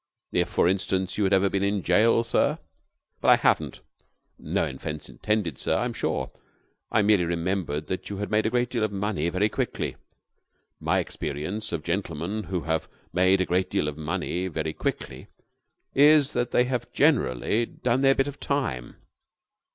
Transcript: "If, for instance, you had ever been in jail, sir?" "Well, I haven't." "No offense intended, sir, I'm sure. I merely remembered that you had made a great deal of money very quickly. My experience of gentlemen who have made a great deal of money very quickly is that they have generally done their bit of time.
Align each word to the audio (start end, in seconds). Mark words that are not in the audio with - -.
"If, 0.31 0.49
for 0.49 0.67
instance, 0.67 1.19
you 1.19 1.25
had 1.25 1.33
ever 1.33 1.47
been 1.47 1.61
in 1.61 1.83
jail, 1.83 2.23
sir?" 2.23 2.57
"Well, 3.21 3.33
I 3.33 3.35
haven't." 3.35 3.81
"No 4.39 4.65
offense 4.67 5.09
intended, 5.09 5.59
sir, 5.59 5.77
I'm 5.77 5.93
sure. 5.93 6.31
I 6.91 7.03
merely 7.03 7.25
remembered 7.25 7.85
that 7.85 8.09
you 8.09 8.17
had 8.17 8.31
made 8.31 8.47
a 8.47 8.49
great 8.49 8.71
deal 8.71 8.83
of 8.83 8.91
money 8.91 9.29
very 9.29 9.47
quickly. 9.47 9.97
My 10.79 10.97
experience 10.97 11.71
of 11.71 11.83
gentlemen 11.83 12.45
who 12.45 12.61
have 12.61 12.87
made 13.13 13.41
a 13.41 13.45
great 13.45 13.69
deal 13.69 13.87
of 13.87 13.95
money 13.95 14.47
very 14.47 14.73
quickly 14.73 15.27
is 15.93 16.33
that 16.33 16.49
they 16.49 16.63
have 16.63 16.91
generally 16.91 17.67
done 17.67 18.01
their 18.01 18.15
bit 18.15 18.27
of 18.27 18.39
time. 18.39 18.95